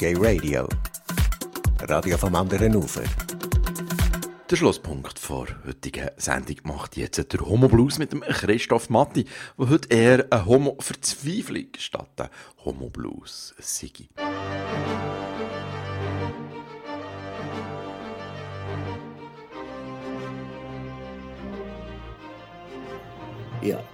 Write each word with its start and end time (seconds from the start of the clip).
Gay 0.00 0.16
Radio. 0.16 0.66
Radio 1.82 2.16
vom 2.16 2.34
anderen 2.34 2.74
Ufer. 2.74 3.02
Der 4.50 4.56
Schlusspunkt 4.56 5.18
vor 5.18 5.46
heutigen 5.66 6.08
Sendung 6.16 6.56
macht 6.62 6.96
jetzt 6.96 7.30
der 7.30 7.40
Homo 7.40 7.68
Blues 7.68 7.98
mit 7.98 8.10
dem 8.12 8.22
Christoph 8.22 8.88
Matti, 8.88 9.26
wo 9.58 9.68
heute 9.68 9.94
eher 9.94 10.26
eine 10.30 10.46
Homo-Verzweiflung 10.46 11.66
statt 11.76 12.08
ein 12.16 12.30
Homo 12.64 12.88
Blues 12.88 13.54
sei. 13.58 13.90
Ja, 23.60 23.84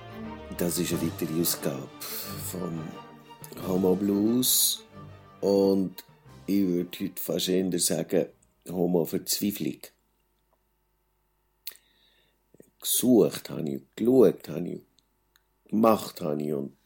das 0.56 0.78
ist 0.78 0.92
eine 0.92 1.02
weitere 1.02 1.40
Ausgabe 1.40 1.88
vom 2.52 2.78
Homo 3.66 3.96
Blues 3.96 4.85
und 5.46 6.02
ich 6.46 6.66
würde 6.66 6.98
heute 6.98 7.22
fast 7.22 7.48
eher 7.48 7.78
sagen 7.78 8.26
Homo 8.68 9.04
Verzweiflung. 9.04 9.80
Gesucht 12.80 13.50
habe 13.50 13.70
ich, 13.70 13.82
geschaut 13.94 14.48
habe 14.48 14.68
ich, 14.68 14.80
gemacht 15.70 16.20
habe 16.20 16.42
ich 16.42 16.52
und 16.52 16.76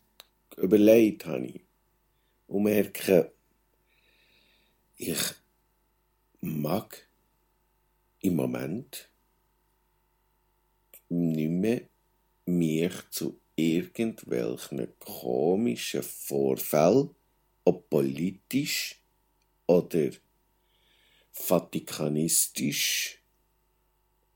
überlegt 0.58 1.24
habe 1.24 1.46
ich 1.46 1.64
und 2.48 2.64
merke, 2.64 3.32
ich 4.98 5.24
mag 6.42 7.08
im 8.20 8.36
Moment 8.36 9.08
nicht 11.08 11.50
mehr 11.50 11.80
mich 12.44 13.10
zu 13.10 13.40
irgendwelchen 13.56 14.86
komischen 14.98 16.02
Vorfällen, 16.02 17.14
ob 17.64 17.88
politisch 17.90 19.00
oder 19.66 20.10
vatikanistisch 21.32 23.18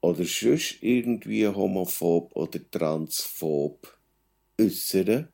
oder 0.00 0.24
sonst 0.24 0.82
irgendwie 0.82 1.46
homophob 1.46 2.34
oder 2.36 2.60
transphob 2.70 3.98
äußern, 4.60 5.28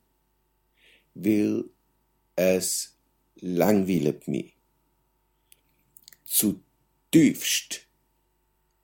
weil 1.14 1.64
es 2.36 2.96
langweilt 3.36 4.28
mich. 4.28 4.56
Zu 6.24 6.62
tiefst 7.10 7.86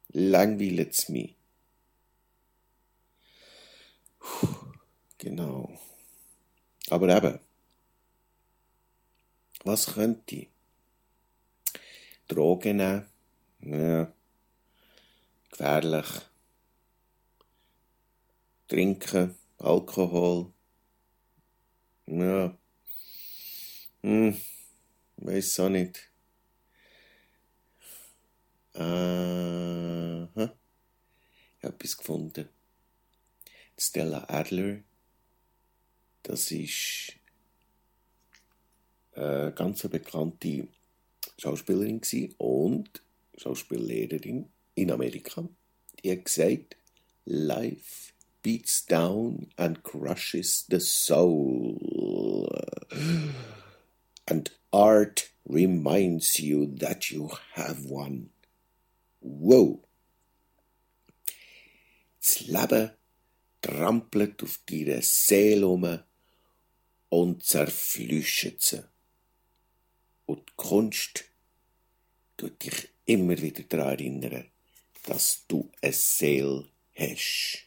langweilt 0.08 0.92
es 0.92 1.08
mich. 1.08 1.36
Genau. 5.18 5.78
Aber 6.90 7.08
eben, 7.16 7.38
was 9.66 9.94
könnte? 9.94 10.46
Drogen 12.28 12.76
nehmen? 12.78 13.06
Ja. 13.60 14.12
Gefährlich. 15.50 16.06
Trinken, 18.68 19.36
Alkohol. 19.58 20.52
Ja. 22.06 22.56
Hm, 24.02 24.40
weiß 25.16 25.60
auch 25.60 25.68
nicht. 25.68 26.10
Aha. 28.74 30.28
Ich 31.58 31.64
habe 31.64 31.74
etwas 31.74 31.96
gefunden. 31.96 32.48
Stella 33.78 34.24
Adler 34.28 34.82
das 36.26 36.50
ist 36.50 37.15
eine 39.16 39.52
ganz 39.52 39.86
bekannte 39.88 40.68
Schauspielerin 41.38 42.00
und 42.38 43.02
Schauspiellehrerin 43.36 44.48
in 44.74 44.90
Amerika. 44.90 45.48
Die 46.02 46.10
hat 46.10 46.24
gesagt, 46.24 46.76
Life 47.24 48.12
beats 48.42 48.86
down 48.86 49.48
and 49.56 49.82
crushes 49.82 50.66
the 50.70 50.78
soul. 50.78 52.48
And 54.28 54.50
art 54.72 55.30
reminds 55.48 56.38
you 56.38 56.66
that 56.78 57.10
you 57.10 57.30
have 57.54 57.88
one. 57.88 58.30
Wow! 59.20 59.80
Das 62.20 62.46
Leben 62.46 62.90
trampelt 63.62 64.42
auf 64.42 64.60
deiner 64.66 65.02
Seele 65.02 65.66
um 65.66 65.98
und 67.08 67.42
zerflüscht 67.44 68.60
sie. 68.60 68.82
Und 70.26 70.48
die 70.48 70.52
Kunst 70.56 71.24
tut 72.36 72.62
dich 72.62 72.88
immer 73.04 73.40
wieder 73.40 73.62
daran 73.64 73.98
erinnern, 73.98 74.44
dass 75.04 75.44
du 75.48 75.70
eine 75.80 75.92
Seele 75.92 76.68
hast. 76.94 77.64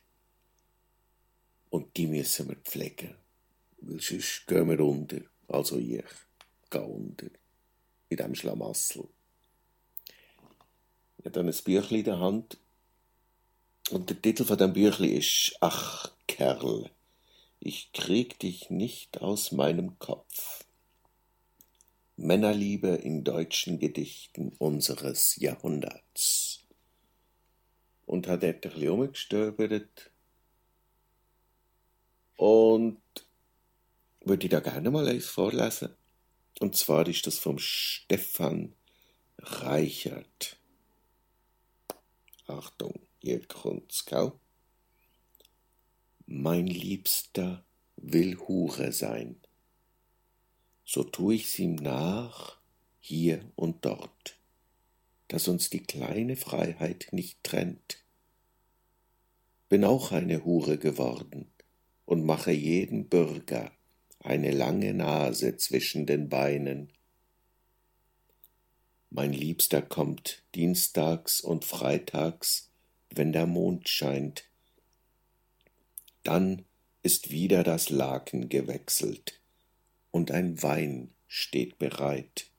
Und 1.70 1.96
die 1.98 2.08
müssen 2.08 2.50
wir 2.50 2.56
pflegen. 2.58 3.16
Weil 3.82 4.02
sonst 4.02 4.46
gehen 4.48 4.70
wir 4.70 4.80
unter. 4.80 5.22
Also 5.48 5.78
ich 5.78 6.04
gehe 6.70 6.82
unter. 6.82 7.28
In 8.10 8.18
diesem 8.18 8.36
Schlamassel. 8.36 9.08
Ich 11.18 11.26
habe 11.26 11.32
dann 11.32 11.48
ein 11.48 11.64
Büchlein 11.64 12.00
in 12.00 12.06
der 12.06 12.20
Hand. 12.20 12.58
Und 13.92 14.10
der 14.10 14.22
Titel 14.22 14.46
von 14.46 14.58
dem 14.58 14.74
Büchlein 14.74 15.12
ist 15.12 15.56
Ach, 15.62 16.12
Kerl 16.28 16.90
ich 17.60 17.92
krieg 17.92 18.40
dich 18.40 18.70
nicht 18.70 19.22
aus 19.22 19.52
meinem 19.52 20.00
Kopf. 20.00 20.66
Männerliebe 22.20 22.90
in 22.90 23.24
deutschen 23.24 23.80
Gedichten 23.80 24.54
unseres 24.58 25.36
Jahrhunderts. 25.38 26.66
Und 28.06 28.28
hat 28.28 28.44
er 28.44 28.56
ein 28.56 28.90
umgestöbert 28.90 30.12
und 32.38 33.02
würde 34.22 34.46
ich 34.46 34.52
da 34.52 34.60
gerne 34.60 34.92
mal 34.92 35.08
eins 35.08 35.28
vorlesen. 35.28 35.96
Und 36.60 36.76
zwar 36.76 37.08
ist 37.08 37.28
das 37.28 37.38
vom 37.38 37.60
Stefan 37.60 38.74
Reichert. 39.38 40.58
Achtung, 42.48 43.00
hier 43.22 43.46
kommt's, 43.48 44.06
gell? 44.06 44.34
mein 46.30 46.68
Liebster 46.68 47.66
will 47.98 48.38
Hure 48.38 48.92
sein. 48.92 49.42
So 50.92 51.04
tu 51.04 51.30
ich's 51.30 51.60
ihm 51.60 51.76
nach, 51.76 52.58
hier 53.00 53.46
und 53.56 53.86
dort, 53.86 54.40
dass 55.28 55.48
uns 55.48 55.70
die 55.70 55.84
kleine 55.84 56.36
Freiheit 56.36 57.10
nicht 57.12 57.44
trennt. 57.44 58.04
Bin 59.68 59.84
auch 59.84 60.12
eine 60.12 60.44
Hure 60.44 60.80
geworden 60.80 61.52
und 62.06 62.26
mache 62.26 62.52
jedem 62.52 63.08
Bürger 63.08 63.72
eine 64.18 64.50
lange 64.50 64.96
Nase 64.96 65.58
zwischen 65.58 66.08
den 66.08 66.28
Beinen. 66.28 66.92
Mein 69.12 69.32
Liebster 69.32 69.84
kommt 69.84 70.42
dienstags 70.56 71.40
und 71.40 71.66
freitags, 71.66 72.72
wenn 73.12 73.32
der 73.32 73.46
Mond 73.46 73.88
scheint, 73.90 74.46
dann 76.24 76.66
ist 77.04 77.30
wieder 77.30 77.64
das 77.64 77.92
Laken 77.92 78.50
gewechselt 78.50 79.39
und 80.12 80.32
ein 80.32 80.62
Wein 80.64 81.14
steht 81.28 81.78
bereit. 81.80 82.50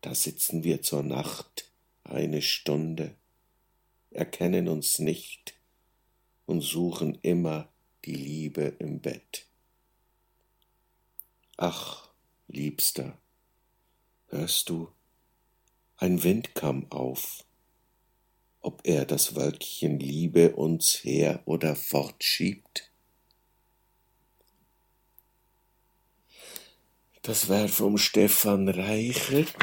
Da 0.00 0.14
sitzen 0.14 0.64
wir 0.64 0.82
zur 0.82 1.02
Nacht 1.02 1.70
eine 2.04 2.42
Stunde, 2.42 3.14
erkennen 4.10 4.68
uns 4.68 4.98
nicht 4.98 5.54
und 6.46 6.60
suchen 6.60 7.18
immer 7.22 7.72
die 8.04 8.14
Liebe 8.14 8.76
im 8.78 9.00
Bett. 9.00 9.46
Ach, 11.56 12.10
Liebster, 12.48 13.18
hörst 14.26 14.68
du, 14.68 14.92
ein 15.96 16.22
Wind 16.22 16.54
kam 16.54 16.90
auf, 16.90 17.44
ob 18.60 18.82
er 18.84 19.06
das 19.06 19.36
Wölkchen 19.36 19.98
Liebe 19.98 20.56
uns 20.56 21.04
her 21.04 21.42
oder 21.46 21.76
fortschiebt? 21.76 22.90
Das 27.26 27.48
wär 27.48 27.70
vom 27.70 27.96
Stefan 27.96 28.68
Reichert. 28.68 29.54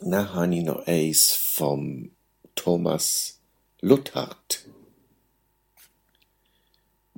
Dann 0.00 0.32
habe 0.32 0.56
ich 0.56 0.64
noch 0.64 0.86
eins 0.86 1.34
vom 1.34 2.12
Thomas 2.54 3.40
Luthard. 3.82 4.64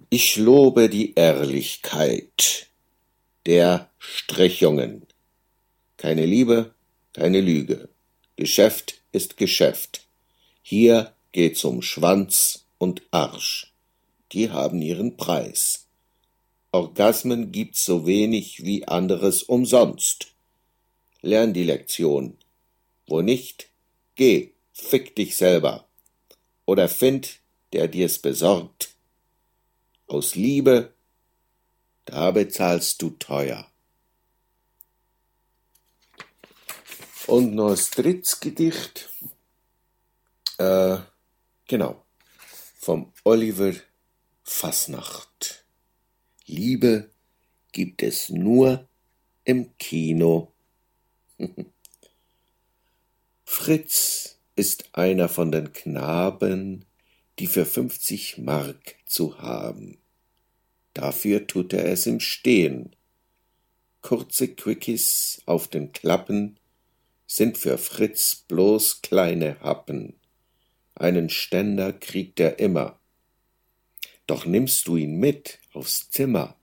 Ich 0.08 0.34
lobe 0.34 0.88
die 0.88 1.14
Ehrlichkeit 1.14 2.66
der 3.46 3.88
Strechungen. 3.98 5.06
Keine 5.96 6.26
Liebe, 6.26 6.74
keine 7.12 7.40
Lüge. 7.40 7.90
Geschäft 8.34 9.02
ist 9.12 9.36
Geschäft. 9.36 10.08
Hier 10.62 11.14
geht's 11.30 11.62
um 11.62 11.80
Schwanz 11.82 12.64
und 12.78 13.02
Arsch. 13.12 13.72
Die 14.32 14.50
haben 14.50 14.82
ihren 14.82 15.16
Preis. 15.16 15.86
Orgasmen 16.72 17.50
gibt's 17.50 17.84
so 17.84 18.06
wenig 18.06 18.64
wie 18.64 18.86
anderes 18.86 19.42
umsonst. 19.42 20.30
lern 21.22 21.52
die 21.52 21.64
Lektion. 21.64 22.38
Wo 23.06 23.20
nicht, 23.22 23.68
geh, 24.14 24.52
fick 24.72 25.16
dich 25.16 25.36
selber. 25.36 25.86
Oder 26.64 26.88
find, 26.88 27.40
der 27.72 27.88
dir's 27.88 28.18
besorgt. 28.18 28.94
Aus 30.06 30.34
Liebe, 30.34 30.94
da 32.04 32.30
bezahlst 32.30 33.02
du 33.02 33.10
teuer. 33.10 33.66
Und 37.26 37.54
noch 37.54 37.70
das 37.70 37.90
drittes 37.90 38.40
Gedicht. 38.40 39.10
Äh, 40.58 40.98
genau. 41.66 42.04
Vom 42.78 43.12
Oliver 43.24 43.74
Fasnacht. 44.42 45.29
Liebe 46.50 47.12
gibt 47.70 48.02
es 48.02 48.28
nur 48.28 48.88
im 49.44 49.78
Kino. 49.78 50.52
Fritz 53.44 54.40
ist 54.56 54.88
einer 54.90 55.28
von 55.28 55.52
den 55.52 55.72
Knaben, 55.72 56.86
die 57.38 57.46
für 57.46 57.64
fünfzig 57.64 58.38
Mark 58.38 58.96
zu 59.06 59.38
haben. 59.38 59.98
Dafür 60.92 61.46
tut 61.46 61.72
er 61.72 61.84
es 61.84 62.06
im 62.06 62.18
Stehen. 62.18 62.96
Kurze 64.02 64.48
Quickies 64.48 65.42
auf 65.46 65.68
den 65.68 65.92
Klappen 65.92 66.58
sind 67.28 67.58
für 67.58 67.78
Fritz 67.78 68.44
bloß 68.48 69.02
kleine 69.02 69.60
Happen. 69.60 70.18
Einen 70.96 71.30
Ständer 71.30 71.92
kriegt 71.92 72.40
er 72.40 72.58
immer. 72.58 72.98
Doch 74.26 74.46
nimmst 74.46 74.88
du 74.88 74.96
ihn 74.96 75.20
mit 75.20 75.59
aufs 75.72 76.10
Zimmer, 76.10 76.56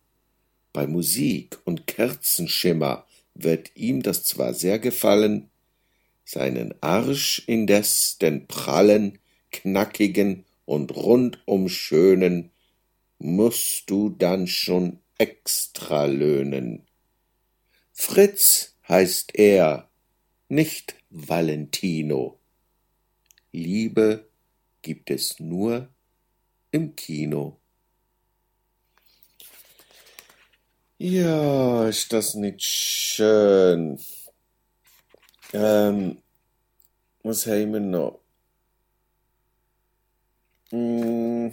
bei 0.73 0.87
Musik 0.87 1.57
und 1.65 1.87
Kerzenschimmer 1.87 3.05
wird 3.33 3.75
ihm 3.75 4.03
das 4.03 4.23
zwar 4.23 4.53
sehr 4.53 4.79
gefallen, 4.79 5.49
seinen 6.23 6.75
Arsch 6.81 7.43
indes 7.47 8.17
den 8.17 8.47
prallen, 8.47 9.19
knackigen 9.51 10.45
und 10.65 10.95
rundum 10.95 11.69
schönen 11.69 12.51
musst 13.19 13.89
du 13.89 14.09
dann 14.09 14.47
schon 14.47 14.99
extra 15.17 16.05
löhnen. 16.05 16.85
Fritz 17.91 18.75
heißt 18.87 19.35
er, 19.35 19.89
nicht 20.49 20.95
Valentino. 21.09 22.39
Liebe 23.51 24.27
gibt 24.81 25.09
es 25.09 25.39
nur 25.39 25.89
im 26.71 26.95
Kino. 26.95 27.56
Ja, 30.99 31.87
ist 31.87 32.11
das 32.13 32.35
nicht 32.35 32.61
schön? 32.63 33.99
Ähm, 35.53 36.21
was 37.23 37.45
haben 37.45 37.73
wir 37.73 37.79
noch? 37.79 38.19
Hm. 40.71 41.51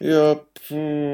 Ja, 0.00 0.40
hm. 0.68 1.13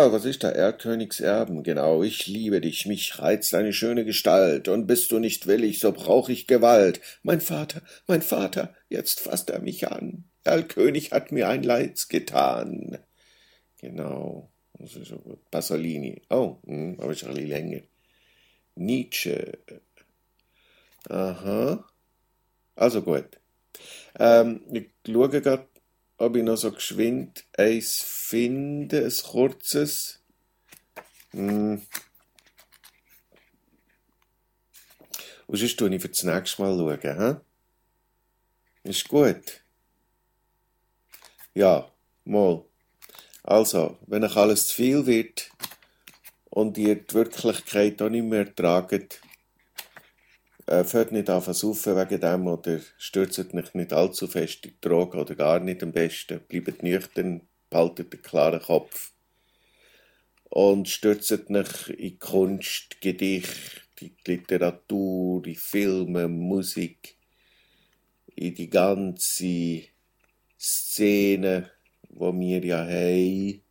Ah, 0.00 0.10
was 0.12 0.24
ist 0.24 0.44
da? 0.44 0.48
Erlkönigs 0.48 1.20
Erben, 1.20 1.62
genau. 1.62 2.02
Ich 2.02 2.26
liebe 2.26 2.62
dich, 2.62 2.86
mich 2.86 3.18
reizt 3.18 3.52
deine 3.52 3.74
schöne 3.74 4.06
Gestalt, 4.06 4.66
und 4.66 4.86
bist 4.86 5.12
du 5.12 5.18
nicht 5.18 5.46
willig, 5.46 5.78
so 5.78 5.92
brauch 5.92 6.30
ich 6.30 6.46
Gewalt. 6.46 7.02
Mein 7.22 7.42
Vater, 7.42 7.82
mein 8.06 8.22
Vater, 8.22 8.74
jetzt 8.88 9.20
fasst 9.20 9.50
er 9.50 9.60
mich 9.60 9.88
an. 9.88 10.24
Erlkönig 10.42 11.12
hat 11.12 11.32
mir 11.32 11.50
ein 11.50 11.62
Leids 11.62 12.08
getan. 12.08 12.96
Genau. 13.82 14.50
Pasolini. 15.50 16.22
Oh, 16.30 16.56
hm, 16.64 16.94
ist 16.94 17.24
ein 17.24 17.34
bisschen 17.34 17.46
länger. 17.46 17.80
Nietzsche. 18.76 19.58
Aha. 21.10 21.84
Also 22.74 23.02
gut. 23.02 23.38
Ähm, 24.18 24.62
ich 24.72 24.88
schaue 25.06 25.28
gerade, 25.28 25.68
ob 26.20 26.36
ich 26.36 26.42
noch 26.42 26.56
so 26.56 26.70
geschwind 26.70 27.44
eins 27.56 28.02
finde, 28.04 29.06
ein 29.06 29.22
kurzes. 29.26 30.20
Hm. 31.30 31.80
Und 35.46 35.56
sonst 35.58 35.78
tue 35.78 35.94
ich 35.94 36.02
für 36.02 36.10
das 36.10 36.22
nächste 36.22 36.62
Mal 36.62 36.76
schauen, 36.76 37.00
hä? 37.00 37.36
Ist 38.82 39.08
gut. 39.08 39.64
Ja, 41.54 41.90
mal. 42.24 42.64
Also, 43.42 43.98
wenn 44.06 44.22
euch 44.22 44.36
alles 44.36 44.66
zu 44.66 44.74
viel 44.74 45.06
wird 45.06 45.50
und 46.50 46.76
ihr 46.76 46.96
die 46.96 47.14
Wirklichkeit 47.14 48.00
auch 48.02 48.10
nicht 48.10 48.24
mehr 48.24 48.46
ertragt, 48.46 49.22
äh, 50.70 50.84
fährt 50.84 51.10
nicht 51.10 51.28
an 51.28 51.42
saufen 51.42 51.96
wegen 51.96 52.20
dem 52.20 52.46
oder 52.46 52.80
stürzt 52.96 53.52
nicht, 53.54 53.74
nicht 53.74 53.92
allzu 53.92 54.28
fest 54.28 54.64
in 54.64 54.70
die 54.70 54.80
Droge 54.80 55.18
oder 55.18 55.34
gar 55.34 55.58
nicht 55.58 55.82
am 55.82 55.92
besten. 55.92 56.40
Bleibt 56.48 56.82
nüchtern, 56.82 57.42
behaltet 57.68 58.14
einen 58.14 58.22
klaren 58.22 58.62
Kopf 58.62 59.12
und 60.44 60.88
stürzt 60.88 61.50
nicht 61.50 61.88
in 61.88 62.18
Kunst, 62.20 63.00
Gedicht, 63.00 63.82
in 64.00 64.12
die 64.26 64.32
Literatur, 64.32 65.44
in 65.44 65.56
Filme, 65.56 66.28
Musik, 66.28 67.16
in 68.36 68.54
die 68.54 68.70
ganze 68.70 69.82
Szene, 70.58 71.70
wo 72.08 72.32
wir 72.32 72.64
ja 72.64 72.86
haben. 72.86 73.62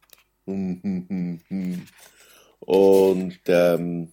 Und, 2.59 3.39
ähm, 3.47 4.11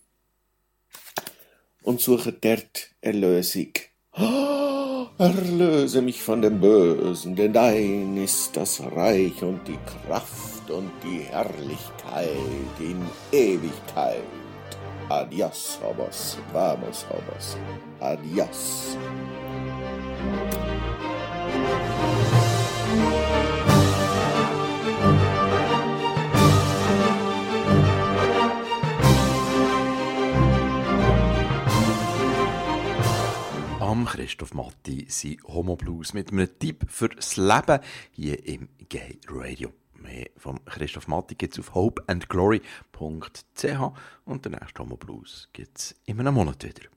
und 1.86 2.00
suche 2.00 2.32
dort 2.32 2.90
Erlösung. 3.00 3.72
Oh, 4.18 5.06
erlöse 5.18 6.02
mich 6.02 6.20
von 6.20 6.42
dem 6.42 6.60
Bösen, 6.60 7.36
denn 7.36 7.52
dein 7.52 8.16
ist 8.16 8.56
das 8.56 8.82
Reich 8.94 9.42
und 9.42 9.60
die 9.68 9.78
Kraft 10.06 10.68
und 10.68 10.90
die 11.04 11.20
Herrlichkeit 11.20 12.76
in 12.80 13.00
Ewigkeit. 13.30 14.22
Adios, 15.08 15.78
Hobos, 15.82 16.38
vamos, 16.52 17.06
Hobos, 17.08 17.56
adios. 18.00 18.96
Am 33.96 34.04
Christoph 34.04 34.52
Matti 34.52 35.06
sein 35.08 35.38
Homo 35.46 35.74
Blues 35.74 36.12
mit 36.12 36.30
einem 36.30 36.46
Tipp 36.58 36.84
fürs 36.86 37.38
Leben 37.38 37.80
hier 38.10 38.46
im 38.46 38.68
Gay 38.90 39.18
Radio. 39.26 39.72
Mehr 39.94 40.26
vom 40.36 40.62
Christoph 40.66 41.08
Matti 41.08 41.34
gibt 41.34 41.54
es 41.54 41.60
auf 41.60 41.74
hopeandglory.ch 41.74 42.60
und 44.26 44.44
der 44.44 44.52
nächste 44.52 44.82
Homo 44.82 44.98
Blues 44.98 45.48
gibt 45.54 45.78
es 45.78 45.94
in 46.04 46.20
einem 46.20 46.34
Monat 46.34 46.62
wieder. 46.62 46.95